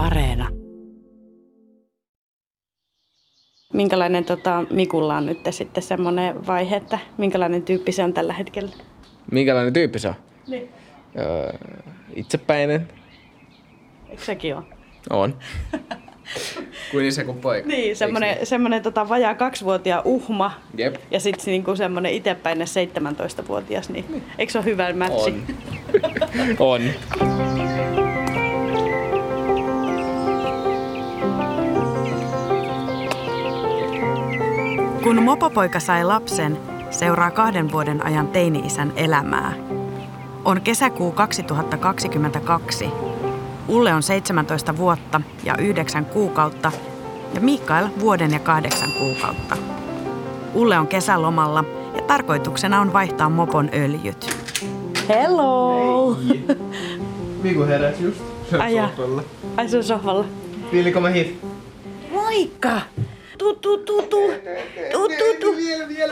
Areena. 0.00 0.48
Minkälainen 3.72 4.24
tota, 4.24 4.64
Mikulla 4.70 5.16
on 5.16 5.26
nyt 5.26 5.38
sitten 5.50 5.82
semmoinen 5.82 6.46
vaihe, 6.46 6.76
että 6.76 6.98
minkälainen 7.18 7.62
tyyppi 7.62 7.92
se 7.92 8.04
on 8.04 8.12
tällä 8.12 8.32
hetkellä? 8.32 8.70
Minkälainen 9.32 9.72
tyyppi 9.72 9.98
se 9.98 10.08
on? 10.08 10.14
Niin. 10.48 10.68
Öö, 11.18 11.52
itsepäinen. 12.14 12.88
Eikö 14.08 14.24
sekin 14.24 14.56
ole? 14.56 14.64
On. 15.10 15.38
kuin 16.90 17.04
isä 17.04 17.24
kuin 17.24 17.38
poika. 17.38 17.68
Niin, 17.68 17.96
semmoinen, 17.96 18.46
semmoinen 18.46 18.82
tota, 18.82 19.08
vajaa 19.08 19.34
kaksivuotia 19.34 20.02
uhma 20.04 20.52
Jep. 20.76 20.96
ja 21.10 21.20
sitten 21.20 21.46
niinku 21.46 21.76
semmoinen 21.76 22.12
itsepäinen 22.12 22.66
17-vuotias, 22.66 23.90
niin 23.90 24.22
eikö 24.38 24.52
se 24.52 24.58
ole 24.58 24.64
hyvä 24.64 24.92
matchi? 24.92 25.34
On. 26.58 26.82
on. 27.20 27.99
Kun 35.10 35.22
mopopoika 35.22 35.80
sai 35.80 36.04
lapsen, 36.04 36.58
seuraa 36.90 37.30
kahden 37.30 37.72
vuoden 37.72 38.06
ajan 38.06 38.28
teini-isän 38.28 38.92
elämää. 38.96 39.52
On 40.44 40.60
kesäkuu 40.60 41.12
2022. 41.12 42.88
Ulle 43.68 43.94
on 43.94 44.02
17 44.02 44.76
vuotta 44.76 45.20
ja 45.44 45.56
9 45.56 46.04
kuukautta 46.04 46.72
ja 47.34 47.40
Mikael 47.40 47.88
vuoden 48.00 48.30
ja 48.30 48.38
kahdeksan 48.38 48.92
kuukautta. 48.98 49.56
Ulle 50.54 50.78
on 50.78 50.86
kesälomalla 50.86 51.64
ja 51.96 52.02
tarkoituksena 52.02 52.80
on 52.80 52.92
vaihtaa 52.92 53.28
mopon 53.28 53.70
öljyt. 53.74 54.36
Hello! 55.08 56.16
Miku 57.42 57.62
heräs 57.62 58.00
just. 58.00 58.20
Ai. 58.58 58.78
Ai 59.56 59.68
se 59.68 59.76
on 59.76 59.84
sohvalla. 59.84 60.24
Viilikö 60.72 61.00
mä 61.00 61.08
hit? 61.08 61.40
Moikka! 62.12 62.80
Tu, 63.40 63.54
tu, 63.54 63.78
tu, 63.78 64.02
tu. 64.02 64.16
Tu, 64.92 65.08
tu, 65.08 65.24
tu. 65.40 65.54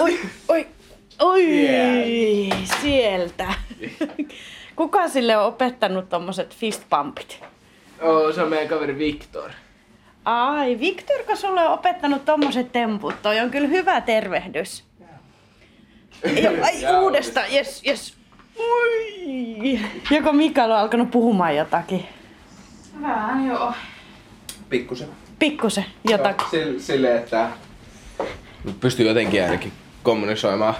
Oi, 0.02 0.18
oi, 0.48 0.66
oi, 1.18 1.64
Yeah. 1.64 2.56
sieltä. 2.82 3.54
Kuka 4.76 5.08
sille 5.08 5.36
on 5.36 5.44
opettanut 5.44 6.08
tommoset 6.08 6.56
fist 6.56 6.82
pumpit? 6.90 7.40
Oh, 8.00 8.34
se 8.34 8.42
on 8.42 8.48
meidän 8.48 8.68
kaveri 8.68 8.98
Viktor. 8.98 9.50
Ai, 10.24 10.80
Viktorko 10.80 11.36
sulle 11.36 11.60
on 11.68 11.72
opettanut 11.72 12.24
tommoset 12.24 12.72
temput? 12.72 13.22
Toi 13.22 13.40
on 13.40 13.50
kyllä 13.50 13.68
hyvä 13.68 14.00
tervehdys. 14.00 14.84
Ja, 16.42 16.50
ai, 16.64 16.82
Jaa, 16.82 17.00
uudestaan, 17.00 17.46
jes, 17.52 17.82
jes. 17.84 18.14
Oi. 18.58 19.80
Joko 20.10 20.32
Mikael 20.32 20.70
on 20.70 20.78
alkanut 20.78 21.10
puhumaan 21.10 21.56
jotakin? 21.56 22.06
Vähän 23.02 23.46
joo. 23.46 23.72
Pikkusen. 24.68 25.08
Pikkusen 25.38 25.84
jotakin. 26.10 26.46
Sille, 26.50 26.80
sille, 26.80 27.16
että 27.16 27.48
pystyy 28.80 29.08
jotenkin 29.08 29.42
ainakin 29.42 29.72
kommunisoimaan. 30.02 30.74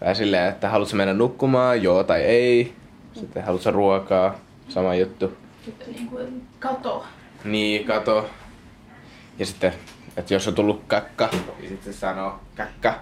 Vähän 0.00 0.16
silleen, 0.16 0.48
että 0.48 0.68
haluatko 0.68 0.96
mennä 0.96 1.14
nukkumaan, 1.14 1.82
joo 1.82 2.04
tai 2.04 2.22
ei. 2.22 2.72
Sitten 3.12 3.44
haluatko 3.44 3.70
ruokaa, 3.70 4.34
sama 4.68 4.94
juttu. 4.94 5.32
Sitten 5.64 5.92
niinku 5.92 6.18
kato. 6.58 7.04
Niin, 7.44 7.86
kato. 7.86 8.30
Ja 9.38 9.46
sitten, 9.46 9.72
että 10.16 10.34
jos 10.34 10.48
on 10.48 10.54
tullut 10.54 10.82
kakka, 10.86 11.28
niin 11.32 11.68
sitten 11.68 11.92
se 11.92 11.98
sanoo 11.98 12.40
kakka. 12.56 12.94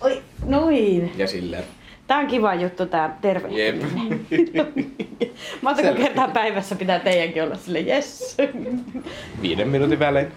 Oi, 0.00 0.22
noin. 0.44 1.12
Ja 1.16 1.26
silleen. 1.26 1.64
Tää 2.06 2.18
on 2.18 2.26
kiva 2.26 2.54
juttu 2.54 2.86
tää 2.86 3.18
tervehtyminen. 3.20 4.26
Jep. 4.54 4.68
Montako 5.62 5.94
kertaa 5.94 6.28
päivässä 6.28 6.74
pitää 6.74 6.98
teidänkin 6.98 7.42
olla 7.42 7.56
sille 7.56 7.80
yes. 7.80 8.36
Viiden 9.42 9.68
minuutin 9.68 9.98
välein. 9.98 10.28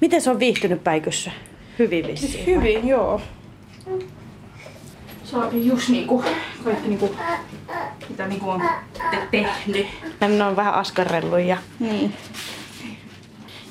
Miten 0.00 0.20
se 0.20 0.30
on 0.30 0.38
viihtynyt 0.38 0.84
päikyssä? 0.84 1.30
Hyvin 1.78 2.06
vissiin. 2.06 2.46
Hyvin, 2.46 2.88
joo. 2.88 3.20
Saakin 5.24 5.66
just 5.66 5.88
niinku, 5.88 6.24
kaikki 6.64 6.88
niinku, 6.88 7.16
mitä 8.08 8.26
niinku 8.26 8.50
on 8.50 8.62
te- 9.10 9.28
tehnyt. 9.30 9.86
Ne 10.20 10.44
on 10.44 10.56
vähän 10.56 10.74
askarrellut 10.74 11.40
ja... 11.40 11.56
Niin. 11.78 12.12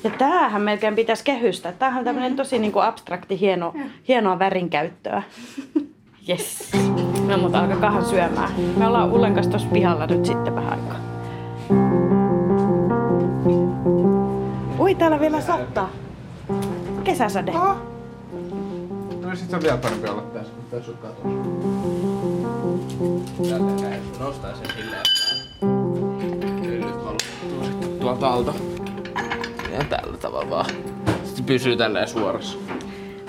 Ja 0.04 0.10
tämähän 0.10 0.62
melkein 0.62 0.96
pitäisi 0.96 1.24
kehystää. 1.24 1.72
Tämähän 1.72 1.98
on 1.98 2.04
tämmönen 2.04 2.36
tosi 2.36 2.58
niinku 2.58 2.78
abstrakti, 2.78 3.40
hieno, 3.40 3.74
hienoa 4.08 4.38
värinkäyttöä. 4.38 5.22
Yes. 6.28 6.70
Me 7.26 7.36
mutta 7.36 7.60
alkakaahan 7.60 8.04
syömään. 8.04 8.50
Me 8.76 8.86
ollaan 8.86 9.12
Ullen 9.12 9.34
kanssa 9.34 9.50
tuossa 9.50 9.68
pihalla 9.68 10.06
nyt 10.06 10.26
sitten 10.26 10.54
vähän 10.54 10.72
aikaa. 10.72 10.96
Ui, 14.78 14.94
täällä 14.94 15.20
vielä 15.20 15.40
sattaa. 15.40 15.90
Kesäsade. 17.04 17.52
No 19.20 19.36
sit 19.36 19.52
on 19.52 19.62
vielä 19.62 19.76
parempi 19.76 20.08
olla 20.08 20.22
tässä, 20.22 20.52
kun 20.52 20.64
tässä 20.70 20.92
on 20.92 20.98
katos. 20.98 21.24
Täältä 23.48 23.82
näin. 23.82 24.02
Nostaa 24.20 24.54
sen 24.54 24.66
silleen, 24.76 25.02
että 25.02 25.20
tuolta 28.00 28.28
alta. 28.28 28.54
Ja 29.80 29.86
tällä 29.86 30.16
tavalla 30.16 30.50
vaan. 30.50 30.66
Sitten 31.24 31.44
pysyy 31.44 31.76
tälleen 31.76 32.08
suorassa. 32.08 32.58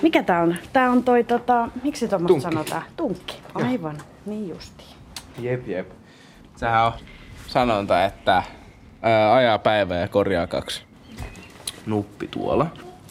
Mikä 0.02 0.22
tää 0.22 0.42
on? 0.42 0.56
Tää 0.72 0.90
on 0.90 1.04
toi 1.04 1.24
tota, 1.24 1.68
miksi 1.82 2.08
tuommoista 2.08 2.48
Tunkki. 2.50 2.54
sanotaan? 2.54 2.82
Tunkki. 2.96 3.38
Aivan, 3.54 3.98
niin 4.26 4.48
justiin. 4.48 4.88
Jep, 5.38 5.68
jep. 5.68 5.90
Sehän 6.56 6.86
on 6.86 6.92
sanonta, 7.46 8.04
että 8.04 8.42
ää, 9.02 9.34
ajaa 9.34 9.58
päivää 9.58 10.00
ja 10.00 10.08
korjaa 10.08 10.46
kaksi. 10.46 10.82
Nuppi 11.86 12.28
tuolla. 12.28 12.66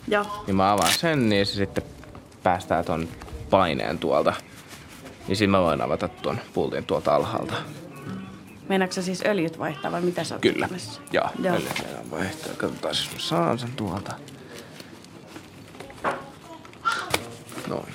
Joo. 0.08 0.26
Niin 0.48 0.56
mä 0.56 0.72
avaan 0.72 0.92
sen, 0.94 1.30
niin 1.30 1.46
se 1.46 1.54
sitten 1.54 1.84
päästää 2.44 2.84
ton 2.84 3.08
paineen 3.50 3.98
tuolta. 3.98 4.34
Niin 5.28 5.36
siinä 5.36 5.52
mä 5.52 5.62
voin 5.62 5.82
avata 5.82 6.08
tuon 6.08 6.38
pultin 6.54 6.86
tuolta 6.86 7.16
alhaalta. 7.16 7.54
Meinaatko 8.72 8.94
sä 8.94 9.02
siis 9.02 9.24
öljyt 9.26 9.60
vaihtaa 9.60 9.92
vai 9.92 10.02
mitä 10.02 10.24
sä 10.24 10.36
oot 10.36 10.42
Kyllä. 10.42 10.68
tekemässä? 10.68 11.02
Joo, 11.12 11.30
Joo. 11.44 11.56
Eli 11.56 11.66
meidän 11.84 12.12
vaihtaa. 12.12 12.54
Katsotaan, 12.58 12.92
jos 12.92 13.10
mä 13.14 13.20
saan 13.20 13.60
sen 13.60 13.72
tuolta. 13.76 14.16
Noin. 17.68 17.94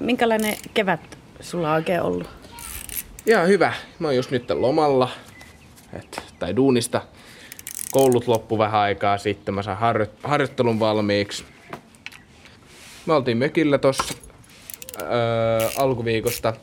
Minkälainen 0.00 0.56
kevät 0.74 1.18
sulla 1.40 1.68
on 1.68 1.74
oikein 1.74 2.02
ollut? 2.02 2.28
Ihan 3.26 3.48
hyvä. 3.48 3.72
Mä 3.98 4.08
oon 4.08 4.16
just 4.16 4.30
nyt 4.30 4.50
lomalla. 4.50 5.10
Et, 5.92 6.22
tai 6.38 6.56
duunista. 6.56 7.02
Koulut 7.90 8.28
loppu 8.28 8.58
vähän 8.58 8.80
aikaa 8.80 9.18
sitten. 9.18 9.54
Mä 9.54 9.62
saan 9.62 9.78
harjo- 9.78 10.10
harjoittelun 10.22 10.80
valmiiksi. 10.80 11.44
Me 13.06 13.12
oltiin 13.12 13.36
mökillä 13.36 13.78
tossa 13.78 14.14
öö, 15.00 15.68
alkuviikosta. 15.78 16.54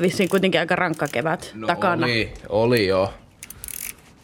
Vissiin 0.00 0.28
kuitenkin 0.28 0.60
aika 0.60 0.76
rankka 0.76 1.08
kevät 1.12 1.54
takana. 1.66 2.06
Oli, 2.06 2.32
oli 2.48 2.86
jo. 2.86 3.14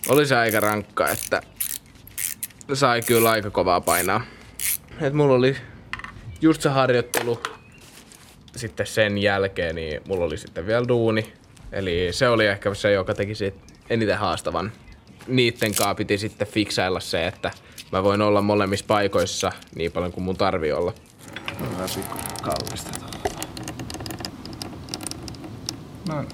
Oli 0.09 0.27
se 0.27 0.37
aika 0.37 0.61
rankka, 0.61 1.09
että 1.09 1.43
sai 2.75 3.03
kyllä 3.03 3.31
aika 3.31 3.50
kovaa 3.50 3.81
painaa. 3.81 4.21
Et 5.00 5.12
mulla 5.12 5.34
oli 5.34 5.56
just 6.41 6.62
se 6.62 6.69
harjoittelu. 6.69 7.41
Sitten 8.56 8.87
sen 8.87 9.19
jälkeen 9.19 9.75
niin 9.75 10.00
mulla 10.09 10.25
oli 10.25 10.37
sitten 10.39 10.67
vielä 10.67 10.89
duuni. 10.89 11.33
Eli 11.73 12.09
se 12.11 12.28
oli 12.28 12.47
ehkä 12.47 12.75
se, 12.75 12.93
joka 12.93 13.15
teki 13.15 13.34
siitä 13.34 13.59
eniten 13.91 14.19
haastavan. 14.19 14.72
Niitten 15.27 15.75
kaa 15.75 15.95
piti 15.95 16.19
sitten 16.19 16.49
fiksailla 16.49 17.00
se, 17.00 17.27
että 17.27 17.50
mä 17.93 18.03
voin 18.03 18.23
olla 18.23 18.43
molemmissa 18.43 18.85
paikoissa 18.88 19.53
niin 19.75 19.93
paljon 19.93 20.12
kuin 20.12 20.25
mun 20.25 20.37
tarvii 20.37 20.73
olla. 20.73 20.93
Vähän 21.61 21.88
pikku 21.94 22.17
kallistetaan. 22.43 23.11
No 26.09 26.20
niin. 26.23 26.29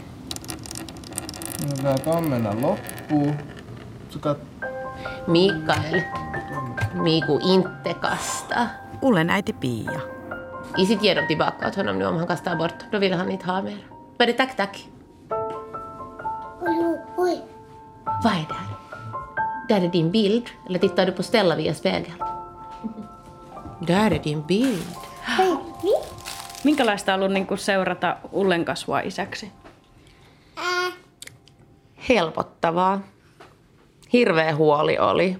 No 1.67 1.83
tää 1.83 1.99
ton 1.99 2.29
mennä 2.31 2.51
loppuun. 2.61 3.35
Sä 4.11 4.19
kat- 4.19 4.67
Mikael, 5.27 6.01
Miku 6.95 7.39
inte 7.43 7.95
kasta. 7.95 8.67
Ullen 9.03 9.31
äiti 9.31 9.53
Pia. 9.53 10.01
Isit 10.77 11.01
ger 11.01 11.17
dem 11.17 11.27
tillbaka 11.27 11.67
åt 11.69 11.77
honom 11.77 11.99
nu 11.99 12.05
om 12.07 12.17
han 12.17 12.27
kastar 12.27 12.57
bort. 12.57 12.85
Då 12.93 13.01
vill 13.01 13.15
han 13.15 13.31
inte 13.31 13.47
ha 13.47 13.63
mer. 13.63 13.77
Bara 14.19 14.33
tack, 14.33 14.55
tack. 14.57 14.77
Oj, 16.61 16.99
oj. 17.17 17.43
Vad 18.25 18.33
är 18.33 18.47
det? 18.49 18.55
Där 19.69 19.85
är 19.85 19.89
din 19.89 20.11
bild. 20.11 20.47
Eller 20.67 20.79
tittar 20.79 21.07
du 21.07 21.13
på 21.13 21.23
Stella 21.23 21.57
via 21.57 21.75
spegeln? 21.75 22.19
Där 23.87 24.13
är 24.13 24.19
din 24.19 24.43
bild. 24.43 24.83
Minkälaista 26.65 27.15
on 27.15 27.23
ollut 27.23 27.33
niin 27.33 27.59
seurata 27.59 28.17
Ullen 28.33 28.65
kasvua 28.65 29.01
isäksi? 29.01 29.53
Ää, 30.57 30.93
Helpottavaa. 32.09 33.01
Hirveä 34.13 34.55
huoli 34.55 34.99
oli. 34.99 35.39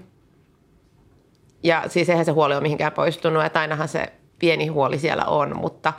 Ja 1.63 1.83
siis 1.87 2.09
eihän 2.09 2.25
se 2.25 2.31
huoli 2.31 2.53
ole 2.53 2.61
mihinkään 2.61 2.91
poistunut, 2.91 3.45
että 3.45 3.59
ainahan 3.59 3.87
se 3.87 4.13
pieni 4.39 4.67
huoli 4.67 4.99
siellä 4.99 5.25
on, 5.25 5.57
mutta 5.57 5.93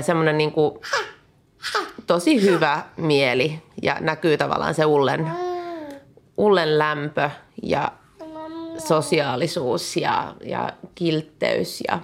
semmoinen 0.00 0.38
niin 0.38 0.52
kuin 0.52 0.78
tosi 2.06 2.42
hyvä 2.42 2.82
mieli 2.96 3.62
ja 3.82 3.96
näkyy 4.00 4.36
tavallaan 4.36 4.74
se 4.74 4.86
ullen, 4.86 5.30
ullen 6.36 6.78
lämpö 6.78 7.30
ja 7.62 7.92
sosiaalisuus 8.78 9.96
ja, 9.96 10.34
ja 10.44 10.72
kiltteys 10.94 11.82
ja 11.88 11.98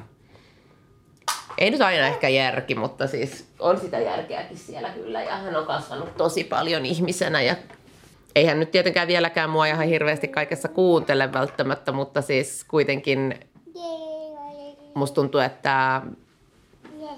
ei 1.59 1.70
nyt 1.70 1.81
aina 1.81 2.06
ehkä 2.06 2.29
järki, 2.29 2.75
mutta 2.75 3.06
siis 3.06 3.47
on 3.59 3.81
sitä 3.81 3.99
järkeäkin 3.99 4.59
siellä 4.59 4.91
kyllä 4.91 5.23
ja 5.23 5.37
hän 5.37 5.56
on 5.56 5.67
kasvanut 5.67 6.17
tosi 6.17 6.44
paljon 6.44 6.87
ihmisenä 6.87 7.43
ja 7.43 7.56
eihän 8.35 8.61
nyt 8.61 8.70
tietenkään 8.70 9.08
vieläkään 9.08 9.50
mua 9.50 9.67
ihan 9.67 9.87
hirveästi 9.87 10.29
kaikessa 10.29 10.69
kuuntele 10.69 11.32
välttämättä, 11.32 11.93
mutta 11.93 12.23
siis 12.23 12.65
kuitenkin 12.69 13.41
musta 14.94 15.15
tuntuu, 15.15 15.41
että 15.41 16.03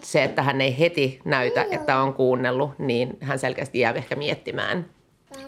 se, 0.04 0.24
että 0.24 0.42
hän 0.42 0.60
ei 0.60 0.78
heti 0.78 1.20
näytä, 1.24 1.66
että 1.70 1.98
on 1.98 2.14
kuunnellut, 2.14 2.78
niin 2.78 3.18
hän 3.20 3.38
selkeästi 3.38 3.78
jää 3.78 3.92
ehkä 3.92 4.16
miettimään 4.16 4.86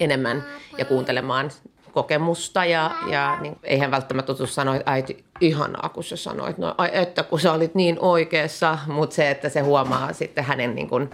enemmän 0.00 0.44
ja 0.78 0.84
kuuntelemaan 0.84 1.50
kokemusta 1.92 2.64
ja, 2.64 2.90
ja 3.10 3.38
niin, 3.40 3.56
eihän 3.62 3.90
välttämättä 3.90 4.34
tule 4.34 4.48
sanoa, 4.48 4.76
että 4.76 4.92
äiti, 4.92 5.24
ihanaa 5.40 5.88
kun 5.88 6.04
sä 6.04 6.16
sanoit, 6.16 6.58
no 6.58 6.74
ai, 6.78 6.90
että 6.92 7.22
kun 7.22 7.40
sä 7.40 7.52
olit 7.52 7.74
niin 7.74 7.96
oikeassa, 8.00 8.78
mutta 8.86 9.16
se, 9.16 9.30
että 9.30 9.48
se 9.48 9.60
huomaa 9.60 10.12
sitten 10.12 10.44
hänen 10.44 10.74
niin 10.74 10.88
kuin, 10.88 11.10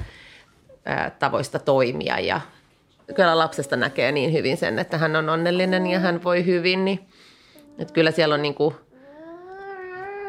ä, 0.88 1.10
tavoista 1.10 1.58
toimia 1.58 2.18
ja 2.18 2.40
kyllä 3.14 3.38
lapsesta 3.38 3.76
näkee 3.76 4.12
niin 4.12 4.32
hyvin 4.32 4.56
sen, 4.56 4.78
että 4.78 4.98
hän 4.98 5.16
on 5.16 5.28
onnellinen 5.28 5.86
ja 5.86 5.98
hän 5.98 6.24
voi 6.24 6.46
hyvin, 6.46 6.84
niin 6.84 7.08
että 7.78 7.94
kyllä 7.94 8.10
siellä 8.10 8.34
on 8.34 8.42
niin 8.42 8.54
kuin, 8.54 8.74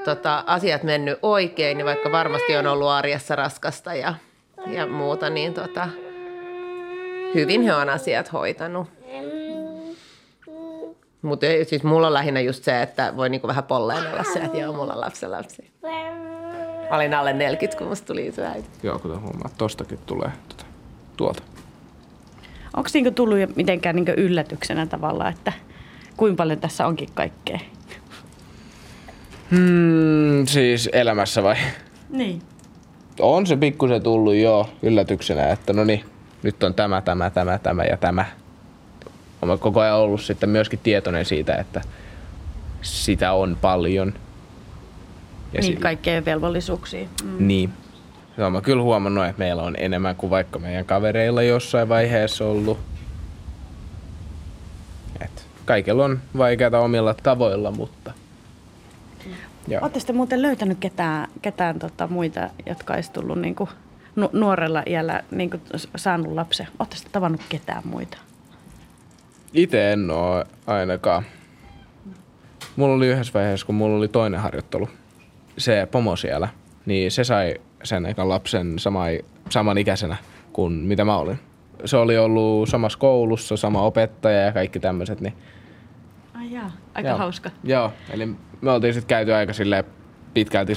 tota, 0.05 0.44
asiat 0.47 0.83
mennyt 0.83 1.19
oikein, 1.21 1.77
niin 1.77 1.85
vaikka 1.85 2.11
varmasti 2.11 2.55
on 2.55 2.67
ollut 2.67 2.89
arjessa 2.89 3.35
raskasta 3.35 3.94
ja, 3.95 4.13
ja 4.67 4.88
muuta, 4.88 5.29
niin 5.29 5.53
tota, 5.53 5.89
hyvin 7.35 7.61
he 7.61 7.75
on 7.75 7.89
asiat 7.89 8.33
hoitanut. 8.33 8.88
Mutta 11.21 11.45
siis 11.67 11.83
mulla 11.83 12.07
on 12.07 12.13
lähinnä 12.13 12.39
just 12.39 12.63
se, 12.63 12.81
että 12.81 13.13
voi 13.17 13.29
niinku 13.29 13.47
vähän 13.47 13.63
polleen 13.63 14.13
olla 14.13 14.23
se, 14.33 14.39
että 14.39 14.57
joo, 14.57 14.73
mulla 14.73 14.94
on 14.94 15.01
lapsen 15.01 15.31
lapsi. 15.31 15.71
Mä 16.89 16.95
olin 16.97 17.13
alle 17.13 17.33
40, 17.33 17.77
kun 17.77 17.88
musta 17.88 18.07
tuli 18.07 18.27
iso 18.27 18.41
äiti. 18.41 18.69
Joo, 18.83 18.99
kuten 18.99 19.21
huomaat, 19.21 19.53
tostakin 19.57 19.99
tulee 20.06 20.31
tuota, 20.47 20.65
tuolta. 21.17 21.44
Onko 22.77 22.89
niinku 22.94 23.11
tullut 23.11 23.38
mitenkään 23.56 23.95
niinku 23.95 24.11
yllätyksenä 24.17 24.85
tavallaan, 24.85 25.33
että 25.33 25.53
kuinka 26.17 26.38
paljon 26.38 26.59
tässä 26.59 26.88
onkin 26.88 27.09
kaikkea? 27.13 27.59
Hmm, 29.51 30.45
siis 30.45 30.90
elämässä 30.94 31.44
vai? 31.44 31.56
Niin. 32.10 32.42
On 33.19 33.48
se 33.48 33.56
pikkusen 33.56 34.04
tullut 34.04 34.36
jo 34.36 34.69
yllätyksenä, 34.81 35.50
että 35.50 35.74
no 35.74 35.84
niin, 35.84 36.04
nyt 36.44 36.63
on 36.63 36.74
tämä, 36.74 37.01
tämä, 37.01 37.30
tämä, 37.30 37.57
tämä 37.57 37.84
ja 37.84 37.98
tämä. 37.98 38.25
Olen 39.42 39.60
koko 39.60 39.80
ajan 39.80 39.98
ollut 39.98 40.22
sitten 40.22 40.50
myöskin 40.50 40.80
tietoinen 40.84 41.25
siitä, 41.25 41.56
että 41.56 41.81
sitä 42.81 43.34
on 43.34 43.57
paljon. 43.62 44.13
Ja 45.54 45.62
niin, 45.62 45.80
kaikkea 45.80 46.25
velvollisuuksia. 46.25 47.07
Mm. 47.24 47.48
Niin. 47.48 47.69
Se 48.36 48.44
on 48.44 48.62
kyllä 48.62 48.84
huomannut, 48.84 49.25
että 49.25 49.40
meillä 49.40 49.63
on 49.63 49.75
enemmän 49.78 50.16
kuin 50.16 50.30
vaikka 50.30 50.60
meidän 50.60 50.86
kavereilla 50.86 51.44
jossain 51.44 51.90
vaiheessa 51.90 52.45
ollut. 52.45 52.80
Et 55.22 55.45
kaikilla 55.66 56.06
on 56.06 56.19
vaikeata 56.38 56.80
omilla 56.80 57.13
tavoilla, 57.13 57.72
mutta... 57.72 58.13
Oletteko 59.81 60.06
te 60.06 60.13
muuten 60.13 60.42
löytänyt 60.42 60.77
ketään, 60.80 61.27
ketään 61.42 61.80
tota, 61.80 62.07
muita, 62.07 62.50
jotka 62.65 62.94
olisi 62.94 63.12
tullut 63.12 63.42
niin 63.42 63.56
kuin, 63.56 63.69
nu- 64.15 64.30
nuorella 64.33 64.83
iällä 64.86 65.24
niin 65.31 65.50
kuin, 65.50 65.62
saanut 65.95 66.33
lapsen? 66.33 66.68
Oletteko 66.80 67.01
tavannut 67.12 67.42
ketään 67.50 67.83
muita? 67.86 68.18
Itse 69.54 69.94
en 69.94 70.12
ole 70.12 70.45
ainakaan. 70.68 71.24
Mulla 72.75 72.95
oli 72.95 73.07
yhdessä 73.07 73.33
vaiheessa, 73.33 73.65
kun 73.65 73.75
mulla 73.75 73.98
oli 73.98 74.07
toinen 74.07 74.39
harjoittelu, 74.39 74.89
se 75.57 75.88
pomo 75.92 76.16
siellä, 76.16 76.48
niin 76.86 77.12
se 77.12 77.24
sai 77.24 77.56
sen 77.83 78.06
ekan 78.06 78.30
lapsen 78.30 78.80
saman, 78.80 79.12
saman 79.50 79.77
ikäisenä 79.77 80.16
kuin 80.54 80.74
mitä 80.74 81.06
mä 81.06 81.18
olin. 81.18 81.39
Se 81.86 81.98
oli 81.98 82.18
ollut 82.18 82.69
samassa 82.69 83.00
koulussa, 83.00 83.57
sama 83.57 83.81
opettaja 83.81 84.42
ja 84.42 84.51
kaikki 84.51 84.80
tämmöiset, 84.80 85.21
niin 85.21 85.33
aika 86.95 87.10
Joo. 87.10 87.18
hauska. 87.18 87.50
Joo, 87.63 87.94
eli 88.10 88.25
me 88.62 88.72
oltiin 88.72 88.94
sitten 88.94 89.07
käyty 89.07 89.34
aika 89.34 89.54
silleen 89.54 89.84
pitkälti 90.34 90.74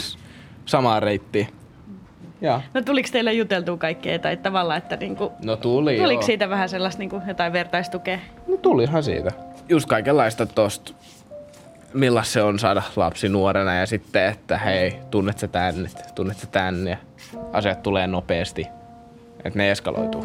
samaa 0.66 1.00
reittiä. 1.00 1.46
Joo. 2.40 2.60
No 2.74 2.82
tuliko 2.82 3.08
teille 3.12 3.32
juteltua 3.32 3.76
kaikkea 3.76 4.18
tai 4.18 4.36
tavallaan, 4.36 4.78
että 4.78 4.96
niinku, 4.96 5.32
No 5.44 5.56
tuli 5.56 5.96
tuliko 5.96 6.12
joo. 6.12 6.22
siitä 6.26 6.50
vähän 6.50 6.68
sellaista 6.68 6.98
niinku, 6.98 7.22
jotain 7.28 7.52
vertaistukea? 7.52 8.18
No 8.48 8.56
tulihan 8.56 9.02
siitä. 9.02 9.30
Just 9.68 9.88
kaikenlaista 9.88 10.46
tosta, 10.46 10.92
millaista 11.94 12.32
se 12.32 12.42
on 12.42 12.58
saada 12.58 12.82
lapsi 12.96 13.28
nuorena 13.28 13.74
ja 13.74 13.86
sitten, 13.86 14.26
että 14.26 14.58
hei, 14.58 14.98
tunnet 15.10 15.38
sä 15.38 15.48
tänne, 15.48 15.88
tunnet 16.14 16.38
sä 16.38 16.46
tänne 16.46 16.90
ja 16.90 16.96
asiat 17.52 17.82
tulee 17.82 18.06
nopeasti. 18.06 18.66
Että 19.44 19.58
ne 19.58 19.70
eskaloituu. 19.70 20.24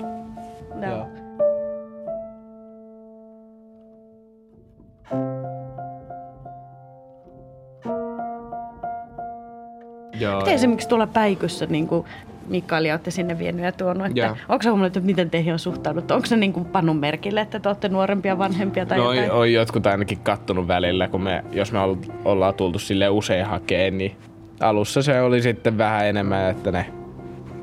Joo. 0.87 1.20
Joo. 10.21 10.37
Miten 10.39 10.53
esimerkiksi 10.53 10.89
tuolla 10.89 11.07
päikyssä 11.07 11.65
niin 11.65 11.87
kuin 11.87 12.05
Mikael 12.47 12.85
ja 12.85 12.93
olette 12.93 13.11
sinne 13.11 13.39
vienyt 13.39 13.65
ja 13.65 13.71
tuonut, 13.71 14.07
että 14.07 14.19
Joo. 14.19 14.35
onko 14.49 14.63
se 14.63 14.69
huomannut, 14.69 14.97
että 14.97 15.05
miten 15.07 15.29
teihin 15.29 15.53
on 15.53 15.59
suhtauduttu? 15.59 16.13
Onko 16.13 16.25
se 16.25 16.37
niin 16.37 16.53
kuin 16.53 16.65
pannut 16.65 16.99
merkille, 16.99 17.41
että 17.41 17.59
te 17.59 17.69
olette 17.69 17.89
nuorempia, 17.89 18.37
vanhempia 18.37 18.85
tai 18.85 18.97
No 18.97 19.13
jotain? 19.13 19.31
on 19.31 19.53
jotkut 19.53 19.87
ainakin 19.87 20.17
kattonut 20.19 20.67
välillä, 20.67 21.07
kun 21.07 21.21
me, 21.21 21.43
jos 21.51 21.71
me 21.71 21.79
ol- 21.79 21.95
ollaan 22.25 22.53
tultu 22.53 22.79
sille 22.79 23.09
usein 23.09 23.45
hakeen, 23.45 23.97
niin 23.97 24.15
alussa 24.59 25.01
se 25.01 25.21
oli 25.21 25.41
sitten 25.41 25.77
vähän 25.77 26.05
enemmän, 26.07 26.49
että 26.51 26.71
ne, 26.71 26.85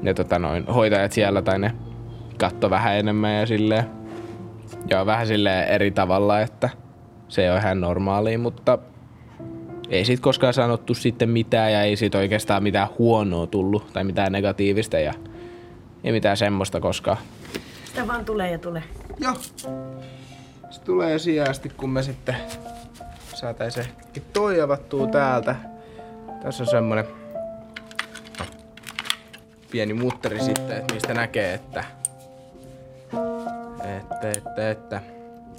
ne 0.02 0.14
tota 0.14 0.38
noin, 0.38 0.64
hoitajat 0.66 1.12
siellä 1.12 1.42
tai 1.42 1.58
ne 1.58 1.72
katto 2.38 2.70
vähän 2.70 2.96
enemmän 2.96 3.40
ja 3.40 3.46
silleen. 3.46 3.84
Ja 4.90 5.06
vähän 5.06 5.26
sille 5.26 5.62
eri 5.62 5.90
tavalla, 5.90 6.40
että 6.40 6.70
se 7.28 7.42
ei 7.44 7.50
ole 7.50 7.58
ihan 7.58 7.80
normaalia, 7.80 8.38
mutta 8.38 8.78
ei 9.88 10.04
siitä 10.04 10.22
koskaan 10.22 10.54
sanottu 10.54 10.94
sitten 10.94 11.30
mitään 11.30 11.72
ja 11.72 11.82
ei 11.82 11.96
siitä 11.96 12.18
oikeastaan 12.18 12.62
mitään 12.62 12.88
huonoa 12.98 13.46
tullut 13.46 13.92
tai 13.92 14.04
mitään 14.04 14.32
negatiivista 14.32 14.98
ja 14.98 15.14
ei 16.04 16.12
mitään 16.12 16.36
semmoista 16.36 16.80
koskaan. 16.80 17.16
Sitä 17.84 18.06
vaan 18.06 18.24
tulee 18.24 18.50
ja 18.50 18.58
tulee. 18.58 18.82
Joo. 19.18 19.34
Se 20.70 20.80
tulee 20.84 21.18
sijasti, 21.18 21.68
kun 21.68 21.90
me 21.90 22.02
sitten 22.02 22.36
saataisiin 23.34 23.86
ehkä 23.86 24.20
toi 24.32 24.60
avattua 24.60 25.06
täältä. 25.06 25.56
Tässä 26.42 26.62
on 26.62 26.66
semmonen 26.66 27.04
pieni 29.70 29.94
mutteri 29.94 30.40
sitten, 30.40 30.76
että 30.76 30.94
mistä 30.94 31.14
näkee, 31.14 31.54
että 31.54 31.84
että, 33.98 34.30
että, 34.30 34.70
että 34.70 35.00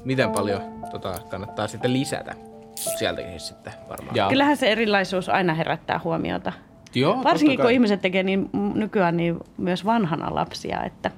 miten 0.04 0.32
paljon 0.32 0.62
tota 0.92 1.20
kannattaa 1.30 1.68
sitten 1.68 1.94
lisätä. 1.94 2.49
Sieltäkin 2.80 3.40
sitten 3.40 3.74
varmaan. 3.90 4.16
Ja, 4.16 4.28
Kyllähän 4.30 4.58
se 4.58 4.72
erilaisuus 4.72 5.30
aina 5.30 5.54
herättää 5.54 6.00
huomiota. 6.04 6.52
Joo, 6.96 7.24
Varsinkin 7.24 7.60
kun 7.60 7.72
ihmiset 7.72 8.02
tekee 8.02 8.24
niin 8.24 8.50
m- 8.54 8.80
nykyään 8.80 9.18
niin 9.18 9.40
myös 9.58 9.86
vanhana 9.86 10.36
lapsia, 10.36 10.84
että 10.84 11.12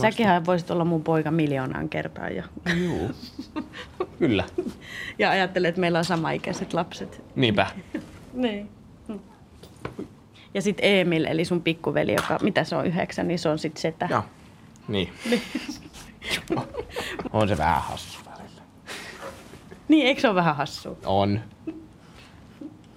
säkinhän 0.00 0.46
voisit 0.46 0.70
olla 0.70 0.84
mun 0.84 1.02
poika 1.04 1.30
miljoonaan 1.30 1.88
kertaa 1.88 2.28
jo. 2.28 2.42
Juu. 2.76 3.10
Kyllä. 4.18 4.44
Ja 5.18 5.30
ajattelee, 5.30 5.68
että 5.68 5.80
meillä 5.80 5.98
on 5.98 6.04
samaikäiset 6.04 6.74
lapset. 6.74 7.22
Niinpä. 7.36 7.66
Niin. 8.32 8.68
Ja 10.54 10.62
sitten 10.62 10.84
Emil, 10.90 11.24
eli 11.24 11.44
sun 11.44 11.62
pikkuveli, 11.62 12.12
joka, 12.14 12.38
mitä 12.42 12.64
se 12.64 12.76
on, 12.76 12.86
yhdeksän, 12.86 13.28
niin 13.28 13.38
se 13.38 13.48
on 13.48 13.58
sitten 13.58 13.82
setä. 13.82 14.08
Joo. 14.10 14.22
Niin. 14.88 15.12
on 17.32 17.48
se 17.48 17.58
vähän 17.58 17.82
hassu. 17.82 18.18
Niin, 19.88 20.06
eikö 20.06 20.20
se 20.20 20.28
ole 20.28 20.34
vähän 20.34 20.56
hassu. 20.56 20.98
On. 21.04 21.40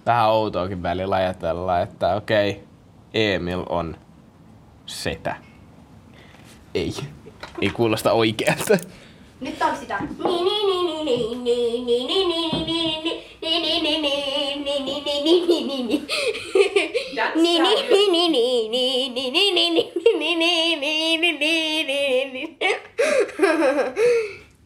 Vähän 0.06 0.30
outoakin 0.30 0.82
välillä 0.82 1.16
ajatella, 1.16 1.80
että 1.80 2.14
okei, 2.14 2.50
okay, 2.50 2.62
Emil 3.14 3.64
on 3.68 3.96
setä. 4.86 5.36
Ei. 6.74 6.94
Ei 7.62 7.70
kuulosta 7.70 8.12
oikealta. 8.12 8.78
Nyt 9.40 9.62
on 9.62 9.76
sitä. 9.76 9.98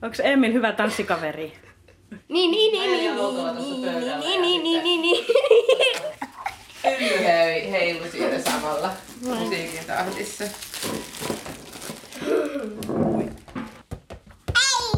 Onko 0.02 0.16
niin 0.40 0.52
hyvä 0.52 0.72
tanssikaveri? 0.72 1.52
Niin, 2.28 2.50
niin, 2.50 2.72
niin, 2.72 2.90
niin, 2.90 3.18
oltava 3.18 3.52
tuossa 3.52 3.74
pöydällä. 3.74 4.18
Niin, 4.18 4.42
niin, 4.42 4.62
niin, 4.62 4.82
niin, 4.82 5.02
niin. 5.02 5.26
Hylly 6.84 7.24
hei, 7.24 7.70
heilu 7.70 8.10
siinä 8.10 8.38
samalla 8.38 8.90
musiikin 9.26 9.84
tahdissa. 9.86 10.44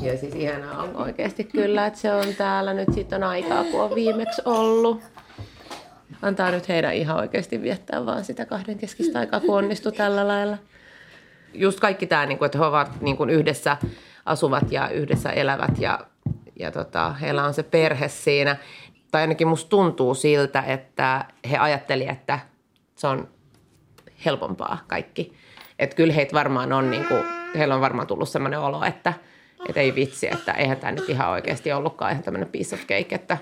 Ja 0.02 0.18
siis 0.18 0.34
ihanaa 0.34 0.82
on 0.82 0.96
oikeasti 0.96 1.44
kyllä, 1.44 1.86
että 1.86 2.00
se 2.00 2.14
on 2.14 2.34
täällä 2.38 2.74
nyt 2.74 2.88
sitten 2.94 3.22
on 3.24 3.30
aikaa, 3.30 3.64
kun 3.64 3.82
on 3.82 3.94
viimeksi 3.94 4.42
ollut. 4.44 5.02
Antaa 6.22 6.50
nyt 6.50 6.68
heidän 6.68 6.94
ihan 6.94 7.16
oikeasti 7.16 7.62
viettää 7.62 8.06
vaan 8.06 8.24
sitä 8.24 8.46
kahden 8.46 8.78
keskistä 8.78 9.18
aikaa, 9.18 9.40
kun 9.40 9.56
onnistu 9.56 9.92
tällä 9.92 10.28
lailla. 10.28 10.58
Just 11.54 11.80
kaikki 11.80 12.06
tämä, 12.06 12.26
niin 12.26 12.44
että 12.44 12.58
he 12.58 12.64
ovat 12.64 13.00
niin 13.00 13.16
kuin 13.16 13.30
yhdessä 13.30 13.76
asuvat 14.26 14.72
ja 14.72 14.88
yhdessä 14.88 15.30
elävät 15.30 15.78
ja, 15.78 16.00
ja 16.58 16.70
tota, 16.70 17.12
heillä 17.12 17.44
on 17.44 17.54
se 17.54 17.62
perhe 17.62 18.08
siinä. 18.08 18.56
Tai 19.10 19.20
ainakin 19.20 19.48
musta 19.48 19.68
tuntuu 19.68 20.14
siltä, 20.14 20.62
että 20.62 21.24
he 21.50 21.56
ajatteli, 21.56 22.08
että 22.08 22.38
se 22.96 23.06
on 23.06 23.28
helpompaa 24.24 24.78
kaikki. 24.86 25.32
Että 25.78 25.96
kyllä 25.96 26.14
heitä 26.14 26.32
varmaan 26.32 26.72
on, 26.72 26.90
niin 26.90 27.04
kuin, 27.04 27.24
heillä 27.58 27.74
on 27.74 27.80
varmaan 27.80 28.06
tullut 28.06 28.28
sellainen 28.28 28.60
olo, 28.60 28.84
että, 28.84 29.12
että 29.68 29.80
ei 29.80 29.94
vitsi, 29.94 30.28
että 30.32 30.52
eihän 30.52 30.76
tämä 30.76 30.92
nyt 30.92 31.08
ihan 31.08 31.30
oikeasti 31.30 31.72
ollutkaan 31.72 32.12
ihan 32.12 32.24
tämmöinen 32.24 32.48
piece 32.48 32.74
of 32.74 32.80
cake, 32.80 33.14
että, 33.14 33.38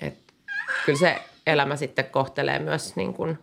että 0.00 0.32
kyllä 0.86 0.98
se 0.98 1.16
elämä 1.46 1.76
sitten 1.76 2.04
kohtelee 2.04 2.58
myös 2.58 2.96
niin 2.96 3.14
kuin, 3.14 3.38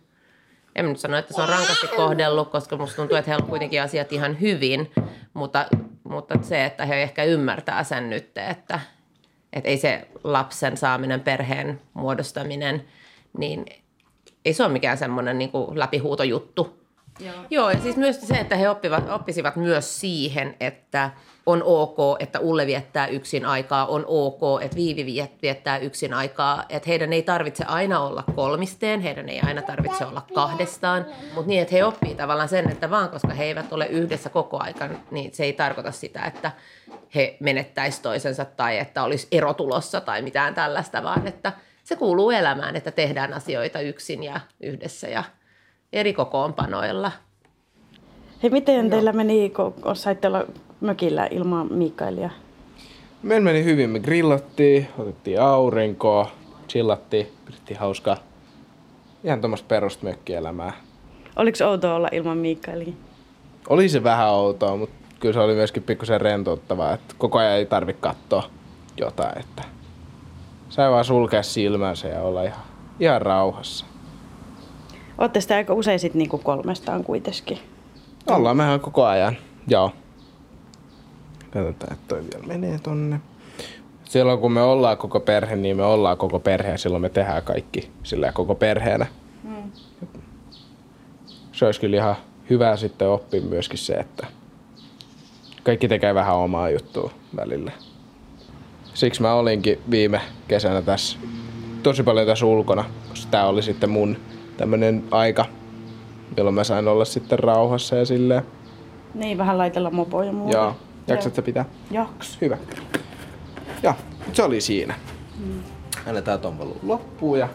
en 0.76 0.88
nyt 0.88 0.98
sano, 0.98 1.16
että 1.16 1.34
se 1.34 1.42
on 1.42 1.48
rankasti 1.48 1.86
kohdellut, 1.96 2.50
koska 2.50 2.76
musta 2.76 2.96
tuntuu, 2.96 3.16
että 3.16 3.30
heillä 3.30 3.42
on 3.42 3.50
kuitenkin 3.50 3.82
asiat 3.82 4.12
ihan 4.12 4.40
hyvin, 4.40 4.90
mutta, 5.34 5.66
mutta 6.04 6.38
se, 6.42 6.64
että 6.64 6.86
he 6.86 7.02
ehkä 7.02 7.24
ymmärtää 7.24 7.84
sen 7.84 8.10
nyt, 8.10 8.38
että, 8.38 8.80
että 9.52 9.68
ei 9.68 9.76
se 9.76 10.08
lapsen 10.24 10.76
saaminen, 10.76 11.20
perheen 11.20 11.80
muodostaminen, 11.94 12.84
niin 13.38 13.66
ei 14.44 14.52
se 14.52 14.64
ole 14.64 14.72
mikään 14.72 14.98
semmoinen 14.98 15.38
niin 15.38 15.50
läpihuutojuttu. 15.74 16.81
Joo. 17.20 17.34
Joo, 17.50 17.70
ja 17.70 17.80
siis 17.80 17.96
myös 17.96 18.20
se, 18.20 18.34
että 18.34 18.56
he 18.56 18.70
oppivat, 18.70 19.10
oppisivat 19.10 19.56
myös 19.56 20.00
siihen, 20.00 20.56
että 20.60 21.10
on 21.46 21.62
ok, 21.62 21.96
että 22.18 22.38
Ulle 22.40 22.66
viettää 22.66 23.06
yksin 23.06 23.46
aikaa, 23.46 23.86
on 23.86 24.04
ok, 24.06 24.62
että 24.62 24.76
Viivi 24.76 25.28
viettää 25.42 25.78
yksin 25.78 26.14
aikaa, 26.14 26.64
että 26.68 26.88
heidän 26.88 27.12
ei 27.12 27.22
tarvitse 27.22 27.64
aina 27.64 28.00
olla 28.00 28.24
kolmisteen, 28.34 29.00
heidän 29.00 29.28
ei 29.28 29.40
aina 29.40 29.62
tarvitse 29.62 30.04
olla 30.04 30.26
kahdestaan, 30.34 31.06
mutta 31.34 31.48
niin, 31.48 31.62
että 31.62 31.74
he 31.74 31.84
oppii 31.84 32.14
tavallaan 32.14 32.48
sen, 32.48 32.70
että 32.70 32.90
vaan 32.90 33.08
koska 33.08 33.34
he 33.34 33.44
eivät 33.44 33.72
ole 33.72 33.86
yhdessä 33.86 34.30
koko 34.30 34.58
ajan, 34.62 34.98
niin 35.10 35.34
se 35.34 35.44
ei 35.44 35.52
tarkoita 35.52 35.92
sitä, 35.92 36.24
että 36.24 36.52
he 37.14 37.36
menettäisi 37.40 38.02
toisensa 38.02 38.44
tai 38.44 38.78
että 38.78 39.02
olisi 39.02 39.28
erotulossa 39.32 40.00
tai 40.00 40.22
mitään 40.22 40.54
tällaista, 40.54 41.02
vaan 41.02 41.26
että 41.26 41.52
se 41.84 41.96
kuuluu 41.96 42.30
elämään, 42.30 42.76
että 42.76 42.90
tehdään 42.90 43.32
asioita 43.32 43.80
yksin 43.80 44.22
ja 44.22 44.40
yhdessä 44.60 45.08
ja 45.08 45.24
eri 45.92 46.12
kokoonpanoilla. 46.12 47.12
Hei, 48.42 48.50
miten 48.50 48.90
teillä 48.90 49.12
meni, 49.12 49.50
kun 49.50 49.96
saitte 49.96 50.28
olla 50.28 50.44
mökillä 50.80 51.28
ilman 51.30 51.72
Mikaelia? 51.72 52.30
Meillä 53.22 53.44
meni 53.44 53.64
hyvin. 53.64 53.90
Me 53.90 54.00
grillattiin, 54.00 54.88
otettiin 54.98 55.40
aurinkoa, 55.40 56.30
chillattiin, 56.68 57.26
pidettiin 57.44 57.80
hauskaa. 57.80 58.16
Ihan 59.24 59.40
tuommoista 59.40 59.66
perusta 59.68 60.04
mökkielämää. 60.04 60.72
Oliko 61.36 61.64
outoa 61.64 61.94
olla 61.94 62.08
ilman 62.12 62.38
Mikaelia? 62.38 62.92
Oli 63.68 63.88
se 63.88 64.02
vähän 64.02 64.28
outoa, 64.28 64.76
mutta 64.76 64.94
kyllä 65.20 65.32
se 65.32 65.40
oli 65.40 65.54
myöskin 65.54 65.82
pikkusen 65.82 66.20
rentouttavaa, 66.20 66.92
että 66.92 67.14
koko 67.18 67.38
ajan 67.38 67.52
ei 67.52 67.66
tarvi 67.66 67.92
katsoa 67.92 68.50
jotain, 68.96 69.38
että 69.38 69.62
sai 70.68 70.90
vaan 70.90 71.04
sulkea 71.04 71.42
silmänsä 71.42 72.08
ja 72.08 72.22
olla 72.22 72.42
ihan, 72.42 72.62
ihan 73.00 73.22
rauhassa. 73.22 73.86
Olette 75.22 75.40
sitä 75.40 75.56
aika 75.56 75.74
usein 75.74 75.98
sit 75.98 76.14
niinku 76.14 76.38
kolmestaan 76.38 77.04
kuitenkin. 77.04 77.58
Ollaan 78.26 78.56
mehän 78.56 78.80
koko 78.80 79.04
ajan, 79.04 79.36
joo. 79.66 79.92
Katsotaan, 81.50 81.92
että 81.92 82.08
toi 82.08 82.22
vielä 82.22 82.46
menee 82.46 82.78
tonne. 82.78 83.20
Silloin 84.04 84.38
kun 84.38 84.52
me 84.52 84.62
ollaan 84.62 84.98
koko 84.98 85.20
perhe, 85.20 85.56
niin 85.56 85.76
me 85.76 85.84
ollaan 85.84 86.16
koko 86.16 86.40
perhe 86.40 86.70
ja 86.70 86.78
silloin 86.78 87.02
me 87.02 87.08
tehdään 87.08 87.42
kaikki 87.42 87.90
sillä 88.02 88.32
koko 88.32 88.54
perheenä. 88.54 89.06
Mm. 89.42 89.72
Se 91.52 91.66
olisi 91.66 91.80
kyllä 91.80 91.96
ihan 91.96 92.16
hyvä 92.50 92.76
sitten 92.76 93.08
oppia 93.08 93.40
myöskin 93.40 93.78
se, 93.78 93.92
että 93.92 94.26
kaikki 95.62 95.88
tekee 95.88 96.14
vähän 96.14 96.36
omaa 96.36 96.70
juttua 96.70 97.10
välillä. 97.36 97.72
Siksi 98.94 99.22
mä 99.22 99.34
olinkin 99.34 99.78
viime 99.90 100.20
kesänä 100.48 100.82
tässä 100.82 101.18
tosi 101.82 102.02
paljon 102.02 102.26
tässä 102.26 102.46
ulkona, 102.46 102.84
koska 103.08 103.30
tää 103.30 103.46
oli 103.46 103.62
sitten 103.62 103.90
mun 103.90 104.16
tämmönen 104.56 105.04
aika, 105.10 105.44
jolloin 106.36 106.54
mä 106.54 106.64
sain 106.64 106.88
olla 106.88 107.04
sitten 107.04 107.38
rauhassa 107.38 107.96
ja 107.96 108.06
silleen. 108.06 108.42
Niin, 109.14 109.38
vähän 109.38 109.58
laitella 109.58 109.90
mopoja 109.90 110.26
ja 110.26 110.32
muuta. 110.32 110.56
Joo. 110.56 110.76
Jaksatko 111.06 111.42
pitää? 111.42 111.64
Jaks. 111.90 112.38
Hyvä. 112.40 112.58
Ja, 113.82 113.94
se 114.32 114.42
oli 114.42 114.60
siinä. 114.60 114.94
Mm. 115.38 115.60
Annetaan 116.06 116.40
ton 116.40 116.58
valuu 116.58 116.78
loppuun 116.82 117.38
ja... 117.38 117.48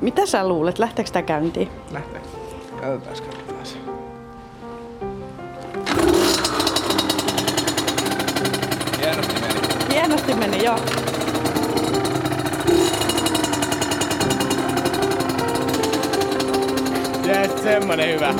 Mitä 0.00 0.26
sä 0.26 0.48
luulet? 0.48 0.78
Lähteekö 0.78 1.10
tää 1.10 1.22
käyntiin? 1.22 1.68
Lähtee. 1.90 2.20
Katsotaan, 2.80 3.16
katsotaan. 3.16 3.58
Hienosti 9.00 9.34
meni. 9.40 9.94
Hienosti 9.94 10.34
meni, 10.34 10.64
joo. 10.64 10.78
Yes, 17.38 17.62
semmonen 17.62 18.14
hyvä. 18.14 18.34